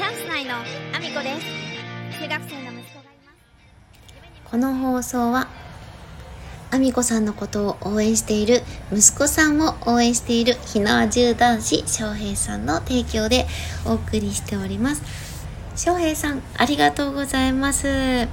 [0.00, 2.22] チャンス内のアミコです。
[2.22, 4.50] 中学生の息子がいます。
[4.50, 5.46] この放送は
[6.70, 13.46] あみこさんのことを応援している息子さんを応援している日の重男子翔平さんの提供で
[13.84, 15.02] お送りしております。
[15.76, 18.26] 翔平さんありがとうございます。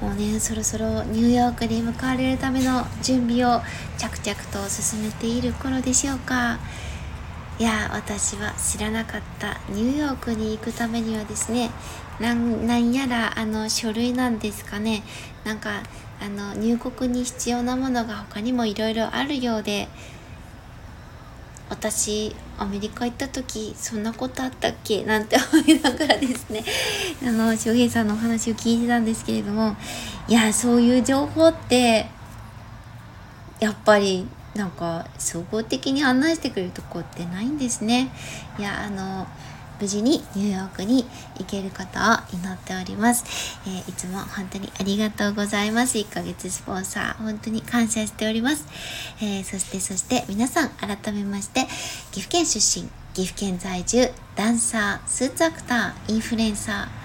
[0.00, 3.60] もうねそろそろニューヨークに向かわれるための準備を
[3.98, 6.60] 着々と進めている頃でしょうか。
[7.60, 9.60] いや私は知らなかった。
[9.68, 11.70] ニューヨークに行くためにはですね
[12.18, 15.02] なんやらあの書類なんですかね。
[15.44, 15.82] なんか
[16.22, 19.88] あの入国に必要なものが他にもいろいろあるようで
[21.68, 25.04] 私アメリカ行った時そんなことあったっけ？
[25.04, 26.64] なんて思いながらですね
[27.22, 29.76] あの翔平さんのお話を聞いてたんですけれども
[30.28, 32.08] いやそういう情報って
[33.60, 38.10] やっぱりなんか総合的に案内してくれるとこってないんですね。
[38.58, 39.26] いやあの
[39.80, 41.06] 無事にニューヨークに
[41.38, 43.24] 行けることを祈っております、
[43.66, 45.96] えー、いつも本当にありがとうございます。
[45.96, 48.66] 1ヶ月スポンサー本当に感謝しております、
[49.22, 51.66] えー、そしてそして皆さん改めまして
[52.12, 56.99] 岐阜県出身岐阜県在住ダンサースーツアクターインフルエンサー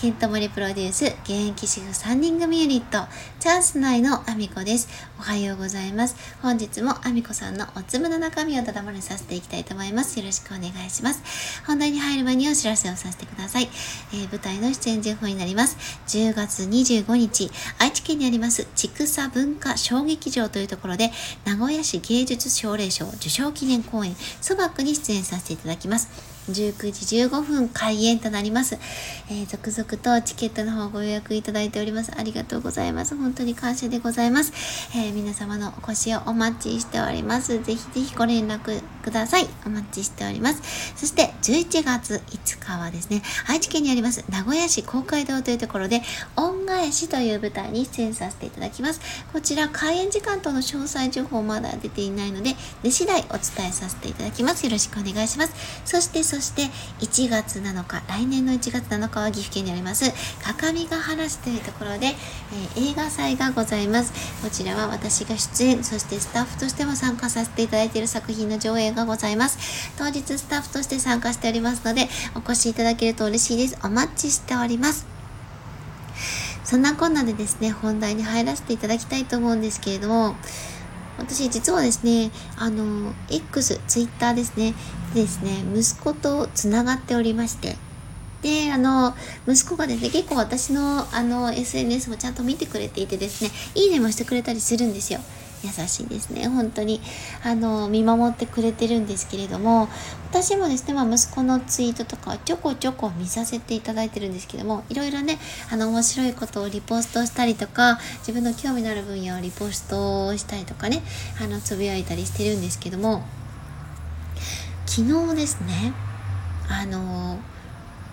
[0.00, 3.06] ケントモリプロデュース現役主婦3人組ユニット
[3.38, 4.88] チャンス内のアミコです。
[5.18, 6.16] おはようございます。
[6.40, 10.18] 本日もアミコさんのおつむの中身をただまりさせていきたいと思います。
[10.18, 11.62] よろしくお願いします。
[11.66, 13.68] 本題に入る前にお知らせをさせてください、
[14.14, 15.76] えー、舞台の出演情報になります。
[16.06, 21.10] 10月25日愛知県にあります千草文化小劇場というところで
[21.44, 26.39] 名古屋市芸術奨励賞受賞記念公演ソバックに出演させていただきます。
[26.50, 28.78] 19時15分開演となります。
[29.28, 32.12] えー、続々とチケットの方ご予約いただいております。
[32.16, 33.16] ありがとうございます。
[33.16, 34.52] 本当に感謝でございます。
[34.96, 37.62] えー、皆様のお越しをお待ちしております。
[37.62, 39.48] ぜひぜひご連絡ください。
[39.66, 40.62] お待ちしております。
[40.96, 46.02] そして11月5日はですね、愛知県にあります名古屋市公会堂というところで、
[46.36, 49.00] 恩返しという舞台に出演させていただきます。
[49.32, 54.64] こちら開演時間との詳細情報まだ出ていないので、出次第お伝えさせていただきます。
[54.64, 55.52] よろしくお願いします。
[55.84, 56.64] そしてそして
[57.00, 60.12] 1月7日、来年の1月7日は岐阜県にあります、
[60.42, 64.12] 各務原市というところで、えー、映画祭がございます。
[64.42, 69.92] こちらは私が出演、そしてスタッフとしても参加させていただいている作品の上映がございます。
[69.96, 73.78] 当日スタッフとして参加しておりますので、お越しいただけると嬉しいです。
[73.84, 75.06] お待ちしております。
[76.64, 80.36] そんなこんなでですね、本題に入らせていただきたいと思うんですけれども、
[81.32, 84.74] 私実はですね、あの、X、Twitter ですね、
[85.14, 87.76] ですね、息子とつながっておりまして、
[88.42, 89.14] で、あの、
[89.46, 95.20] 息子がですね、結構私の、あの、SNS もちゃんと見てくれていてですね、いいねもしてくれたりするんですよ。
[95.62, 96.48] 優しいですね。
[96.48, 97.00] 本当に。
[97.42, 99.88] あの見守ってくれてるんですけれども
[100.30, 105.38] 私もですね、まあ、息子のツイートとかちょこちょこ見させていただいてるんですけどもいろいろね
[105.70, 111.02] あの面白いことをリポストしたりとか自分の興味のある分野をリポストしたりとかね
[111.42, 113.22] あのつぶやいたりしてるんですけども
[114.86, 115.92] 昨日ですね
[116.68, 117.38] あの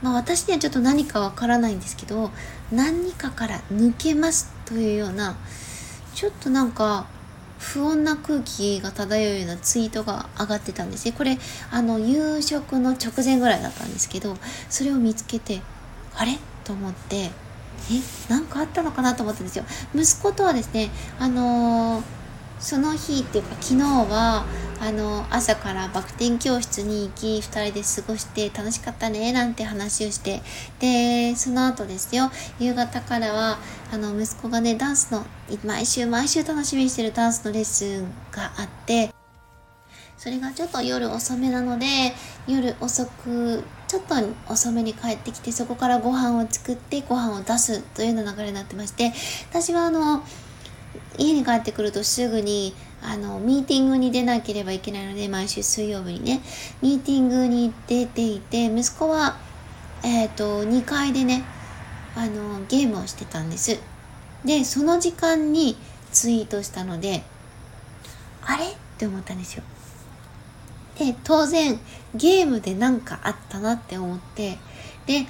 [0.00, 2.30] まあ、私にはちょっと何かわからないんですけど
[2.70, 5.36] 何かから抜けますというような
[6.14, 7.08] ちょっとなんか
[7.58, 11.12] 不穏な空気が漂うようなツイートが上がってたんですね。
[11.12, 11.38] これ
[11.70, 14.36] あの夕食の直前ぐらいだったんですけど
[14.70, 15.60] それを見つけて
[16.14, 16.38] あれ？
[16.64, 17.30] と思ってえ？
[18.28, 19.14] なんかあったのかな？
[19.14, 19.64] と思ったんですよ。
[19.94, 22.17] 息子とはですねあのー
[22.58, 24.44] その日っていうか昨日は
[24.80, 30.40] あの朝からバク転教室に行き2人で過ごして楽しかったねなんて話をして
[30.78, 32.30] でその後ですよ
[32.60, 33.58] 夕方からは
[33.92, 35.24] あの息子がねダンスの
[35.64, 39.10] 毎週毎週楽しみにしてるダンスのレッスンがあって
[40.16, 41.86] それがちょっと夜遅めなので
[42.48, 44.14] 夜遅くちょっと
[44.52, 49.12] 遅めに帰ってきてそこからご飯を作ってご飯を出すというような流れになってまして
[49.50, 50.24] 私はあの
[51.16, 56.40] 家に帰ってくるとすぐにあのミーティングに出なければいけないので毎週水曜日にね。
[56.82, 59.36] ミーティングに出ていて息子は、
[60.04, 61.44] えーと、2階でね
[62.16, 63.78] あのゲームをしてたんです。
[64.44, 65.76] でその時間に
[66.12, 67.22] ツイートしたので
[68.42, 68.64] あれ？
[68.64, 68.68] っ
[68.98, 69.62] て思ったんですよ。
[70.98, 71.78] で当然
[72.14, 74.58] ゲームで何かあったなって思って
[75.06, 75.26] で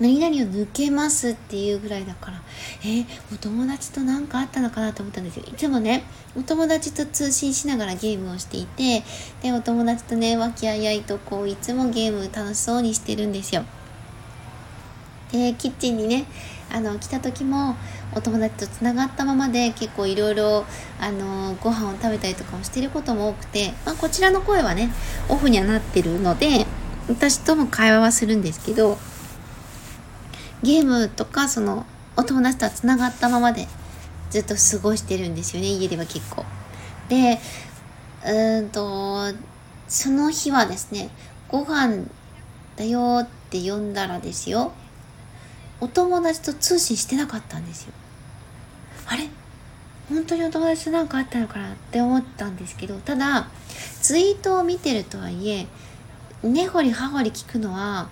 [0.00, 2.42] 何々を抜けますっていうぐらいだから、
[2.82, 5.44] えー、お友達と何かあったのかなと思ったんですよ。
[5.46, 6.04] いつもね、
[6.36, 9.02] お友達と通信しながらゲームをしていて、
[9.42, 13.64] で、お友達とね、和気あいあいとこう、いつもゲーム楽しそうにしてるんですよ。
[15.30, 16.24] で、キッチンにね、
[16.70, 17.76] あの、来た時も、
[18.14, 20.64] お友達とつながったままで結構いろいろ
[21.00, 24.90] あのご飯を食べたりとかもしてることも多くて、まあ、こちらの声はね
[25.28, 26.66] オフにはなってるので
[27.08, 28.98] 私とも会話はするんですけど
[30.62, 31.86] ゲームとかその
[32.16, 33.66] お友達とはつながったままで
[34.30, 36.44] ずっと過ごしてるんですよね家では結構。
[37.08, 37.38] で
[38.26, 39.32] うんと
[39.88, 41.10] その日はですね
[41.48, 42.04] ご飯
[42.76, 44.72] だよって呼んだらですよ。
[45.80, 47.92] お友達と通信してなかったんですよ。
[49.06, 49.28] あれ？
[50.08, 53.48] 本当にお友達と何かあったのかなって思ったんですけどただ
[54.00, 55.66] ツイートを見てるとはいえ
[56.42, 58.08] 根掘り葉掘り聞くのは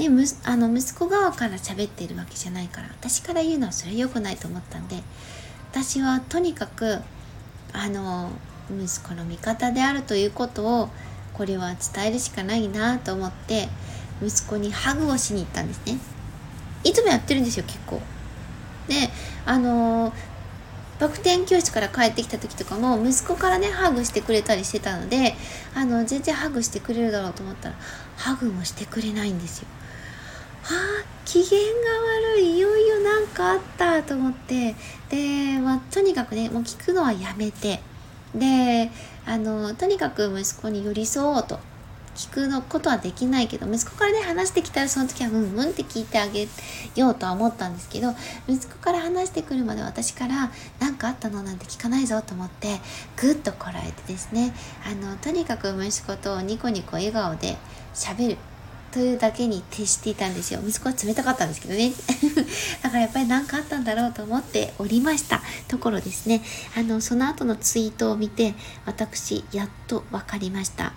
[0.00, 4.96] ね、むあの息子側から喋ってるわけじゃないから私から言うのはそれは良くないと思ったんで
[5.70, 7.00] 私はとにかく
[7.74, 8.30] あの
[8.70, 10.88] 息子の味方であるということを
[11.34, 13.68] これは伝えるしかないなと思って
[14.22, 15.98] 息子にハグをしに行ったんですね。
[16.82, 18.00] いつもやってるんですよ結構。
[18.88, 19.10] で
[19.44, 20.14] あの
[20.98, 25.34] バク転教室から帰ってきた時とかも息子からねハグしてくれたりしてたので
[25.74, 27.74] あの全然ハグしてくれるだろうと思ったら
[28.16, 29.68] ハグもしてくれないんですよ。
[30.64, 31.56] あ機嫌が
[32.34, 32.56] 悪い。
[32.56, 34.74] いよいよ何かあったと思って。
[35.08, 37.80] で、まあ、とにかくねもう聞くのはやめて。
[38.34, 38.90] で
[39.26, 41.58] あのとにかく息子に寄り添おうと。
[42.14, 46.48] 聞くのことはできないけど息子からね話してきたらその時はうんうんって聞いてあげ
[46.94, 48.12] ようとは思ったんですけど
[48.46, 52.80] 息子から話してくるまで私から何かあったのなんて聞かないぞと思って
[53.16, 54.52] ぐっとこらえてですね。
[54.84, 57.56] あのとにかく息子とニコニコ笑顔で
[57.94, 58.49] 喋る。
[58.92, 60.60] というだけに徹していたんですよ。
[60.66, 61.92] 息子は冷たかったんですけどね。
[62.82, 65.42] だからやっぱり何かあったんだろうと思っておりました。
[65.68, 66.42] ところですね。
[66.76, 68.54] あのその後のツイートを見て
[68.86, 70.92] 私やっと分かりました。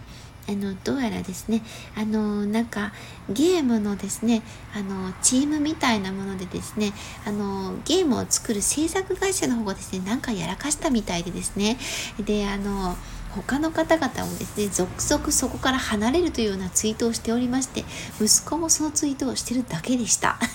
[0.47, 1.61] あのどうやらですね。
[1.95, 2.91] あのなんか
[3.29, 4.41] ゲームのですね
[4.75, 6.93] あのチームみたいなものでですね
[7.25, 11.77] あのゲームを作る制作会社の方がですねなんかやらかしたみたいでですね。
[12.19, 12.97] であの
[13.35, 17.83] 他の方々もですね続々そこから離れるというようなツイートをしておりまして
[18.21, 20.37] 息子もそのツイートをしてるだけでした。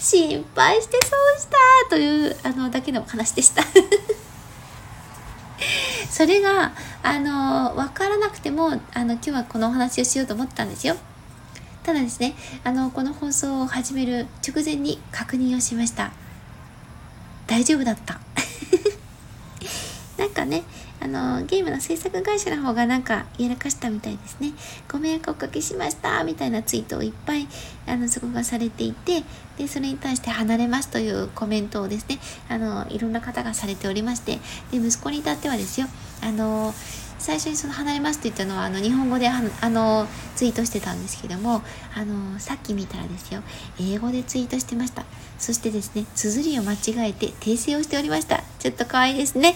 [0.00, 1.56] 心配してそうした
[1.90, 3.62] というあのだけの話でした。
[6.10, 6.72] それが
[7.02, 10.96] あの分からなくてもあの今日はこのお話をしようと思ったんですよ。
[11.82, 12.34] ただですね
[12.64, 16.12] あのこの放送を始める直前に確認をしました。
[17.46, 18.27] 大丈夫だった。
[20.18, 20.64] なんかね
[21.00, 24.52] あのゲームの制作会社の方がなんかやらかしたみたいですね。
[24.90, 27.46] ご迷惑をおかけしましたみたいなツイートをいっぱい
[27.86, 29.22] あのそこがされていて
[29.56, 32.18] でそれに対して離れますというコメントをですね
[32.48, 34.38] あのいろんな方がされておりまして
[34.72, 35.86] で息子に至ってはですよ
[36.20, 36.74] あの
[37.18, 40.06] 最初にその離れますって言ったのはあの日本語であの
[40.36, 41.62] ツイートしてたんですけども
[41.94, 43.42] あのさっき見たらですよ
[43.80, 45.04] 英語でツイートしてました。
[45.38, 48.42] そしてですね綴りを間違えて訂正をしておりました。
[48.58, 49.54] ちょっと可愛いですね。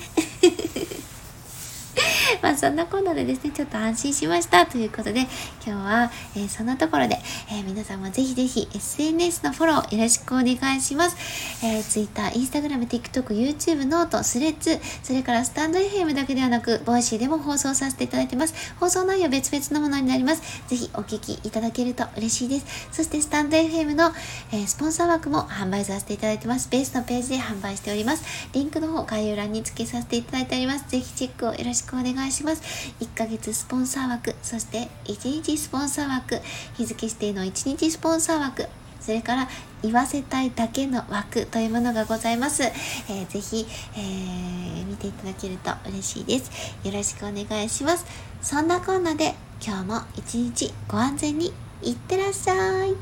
[2.40, 5.28] まあそんなこんなでですね、ちょっと安心しましたということで、今
[5.64, 7.18] 日は、えー、そんなところで、
[7.50, 11.64] えー、皆さんもぜひぜひ SNS のフォローよろしくお願いします。
[11.64, 18.74] えー、Twitter、Instagram、TikTok、YouTube、 note、Threads、それからスタンド FM だけではなく、 Voicy でも放送させていただいてます。
[18.78, 20.42] 放送内容別々のものになります。
[20.68, 22.88] ぜひお聞きいただけると嬉しいです。
[22.92, 24.12] そしてスタンド FM の、
[24.52, 26.68] えー、スポンサー枠も販売させていただいてます。
[26.70, 28.24] ベースのページで販売しております。
[28.52, 30.88] リンクの方概要欄に付けさせていただいております。
[30.88, 32.21] ぜひチェックをよろしくお願いします。
[32.30, 32.62] します
[33.00, 36.40] 1ヶ月スポンサー枠そして1日スポンサー枠
[36.76, 38.66] 日付指定の1日スポンサー枠
[39.02, 39.48] それから
[39.82, 42.62] 言わせたいだけの枠というものがございます。
[42.62, 46.76] えー、ぜひ、えー、見ていただけると嬉しいです。
[46.84, 48.06] よろしくお願いします。
[48.40, 51.52] そんなこんなで今日も一日ご安全に
[51.82, 52.94] いってらっしゃい。